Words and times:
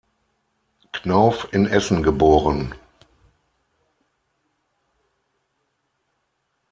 Knauf 0.93 1.47
in 1.51 1.67
Essen 1.67 2.01
geboren. 2.01 2.73